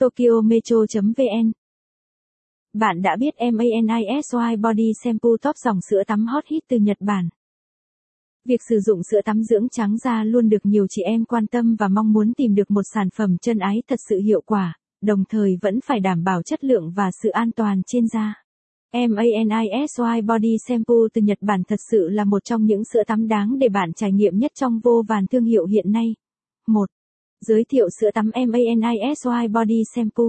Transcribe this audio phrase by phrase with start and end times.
[0.00, 1.52] Tokyo Metro.vn
[2.72, 7.28] Bạn đã biết MANISY Body Shampoo top dòng sữa tắm hot hit từ Nhật Bản.
[8.44, 11.76] Việc sử dụng sữa tắm dưỡng trắng da luôn được nhiều chị em quan tâm
[11.78, 15.24] và mong muốn tìm được một sản phẩm chân ái thật sự hiệu quả, đồng
[15.28, 18.34] thời vẫn phải đảm bảo chất lượng và sự an toàn trên da.
[18.92, 23.58] MANISY Body Shampoo từ Nhật Bản thật sự là một trong những sữa tắm đáng
[23.58, 26.14] để bạn trải nghiệm nhất trong vô vàn thương hiệu hiện nay.
[26.66, 26.90] 1.
[27.46, 30.24] Giới thiệu sữa tắm MANISY Body Shampoo.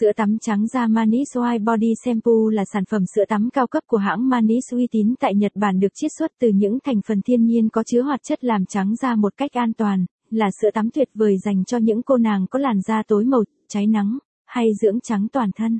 [0.00, 3.82] Sữa tắm trắng da Manis White Body Shampoo là sản phẩm sữa tắm cao cấp
[3.86, 7.22] của hãng Manis uy tín tại Nhật Bản được chiết xuất từ những thành phần
[7.22, 10.70] thiên nhiên có chứa hoạt chất làm trắng da một cách an toàn, là sữa
[10.74, 14.18] tắm tuyệt vời dành cho những cô nàng có làn da tối màu, cháy nắng,
[14.46, 15.78] hay dưỡng trắng toàn thân.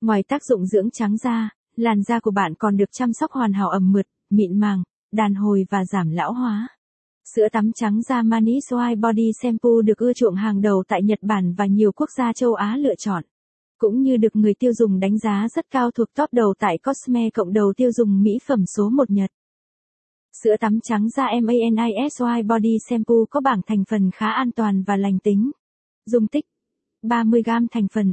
[0.00, 3.52] Ngoài tác dụng dưỡng trắng da, làn da của bạn còn được chăm sóc hoàn
[3.52, 6.68] hảo ẩm mượt, mịn màng, đàn hồi và giảm lão hóa.
[7.24, 11.18] Sữa tắm trắng da Manis White Body Shampoo được ưa chuộng hàng đầu tại Nhật
[11.22, 13.24] Bản và nhiều quốc gia châu Á lựa chọn.
[13.78, 17.30] Cũng như được người tiêu dùng đánh giá rất cao thuộc top đầu tại Cosme
[17.30, 19.30] cộng đầu tiêu dùng mỹ phẩm số 1 Nhật.
[20.42, 24.96] Sữa tắm trắng da MANISY Body Shampoo có bảng thành phần khá an toàn và
[24.96, 25.50] lành tính.
[26.06, 26.44] Dung tích
[27.02, 28.12] 30g thành phần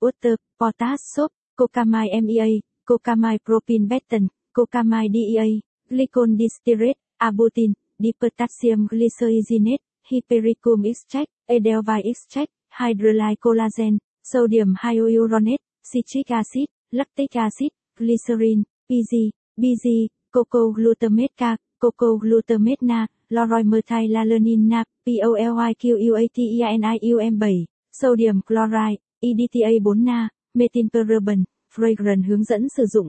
[0.00, 2.46] Water, Potash Soap, Cocamide MEA,
[2.84, 5.46] Cocamide Propin Betan, Cocamide DEA,
[5.88, 16.68] Glycol Distillate, Abutin, dipotassium glycerinate, hypericum extract, edelweiss extract, hydrolyzed collagen, sodium hyaluronate, citric acid,
[16.92, 27.66] lactic acid, glycerin, PG, BG, coco glutamate K, coco glutamate Na, loroi methylalanin Na, POLYQUATENIUM7,
[27.92, 33.08] sodium chloride, EDTA 4 Na, methylparaben, fragrance hướng dẫn sử dụng.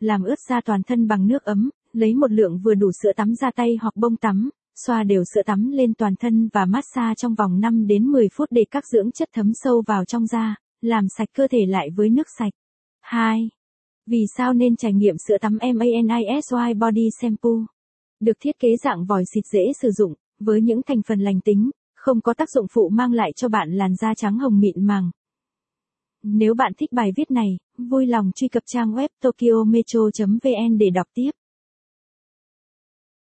[0.00, 3.34] Làm ướt da toàn thân bằng nước ấm, lấy một lượng vừa đủ sữa tắm
[3.34, 4.50] ra tay hoặc bông tắm,
[4.86, 8.48] xoa đều sữa tắm lên toàn thân và massage trong vòng 5 đến 10 phút
[8.50, 12.10] để các dưỡng chất thấm sâu vào trong da, làm sạch cơ thể lại với
[12.10, 12.52] nước sạch.
[13.00, 13.48] 2.
[14.06, 17.66] Vì sao nên trải nghiệm sữa tắm MANISY Body Shampoo?
[18.20, 21.70] Được thiết kế dạng vòi xịt dễ sử dụng, với những thành phần lành tính,
[21.94, 25.10] không có tác dụng phụ mang lại cho bạn làn da trắng hồng mịn màng.
[26.22, 31.06] Nếu bạn thích bài viết này, vui lòng truy cập trang web tokyometro.vn để đọc
[31.14, 31.30] tiếp.